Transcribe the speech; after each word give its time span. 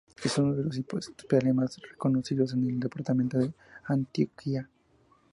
Es 0.23 0.35
uno 0.39 0.55
de 0.55 0.63
los 0.63 0.79
hospitales 0.79 1.53
más 1.53 1.77
reconocidos 1.79 2.53
en 2.53 2.67
el 2.67 2.79
departamento 2.79 3.37
de 3.37 3.53
Antioquia. 3.85 4.67